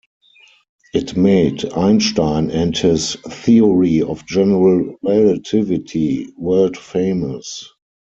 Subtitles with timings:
[0.95, 7.69] It made Einstein and his theory of general relativity world-famous.